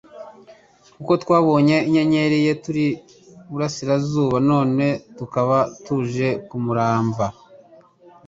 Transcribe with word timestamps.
"Kuko 0.95 1.13
twabonye 1.23 1.77
inyenyeri 1.87 2.37
ye 2.45 2.53
turi 2.63 2.87
i 2.95 2.97
burasirazuba 3.51 4.37
none 4.51 4.85
tukaba 5.17 5.57
tuje 5.83 6.29
kumuramva." 6.49 7.25